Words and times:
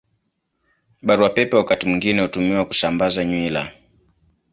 Barua 1.01 1.29
Pepe 1.33 1.55
wakati 1.57 1.85
mwingine 1.87 2.21
hutumiwa 2.21 2.65
kusambaza 2.65 3.25
nywila. 3.25 3.71